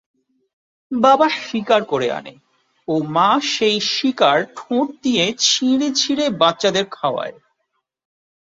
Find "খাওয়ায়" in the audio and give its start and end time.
6.91-7.35